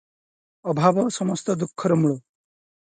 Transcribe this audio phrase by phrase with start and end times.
[0.73, 2.21] ଅଭାବ ସମସ୍ତ ଦୁଃଖର ମୂଳ।